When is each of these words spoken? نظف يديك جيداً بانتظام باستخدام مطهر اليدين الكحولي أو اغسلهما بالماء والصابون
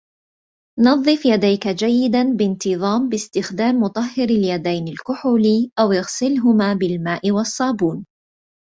نظف 0.79 1.25
يديك 1.25 1.67
جيداً 1.67 2.23
بانتظام 2.33 3.09
باستخدام 3.09 3.75
مطهر 3.75 4.23
اليدين 4.29 4.87
الكحولي 4.87 5.71
أو 5.79 5.91
اغسلهما 5.91 6.73
بالماء 6.73 7.31
والصابون 7.31 8.05